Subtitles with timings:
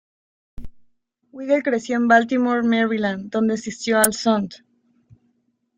[1.31, 4.63] Weigel creció en Baltimore, Maryland, donde asistió al St.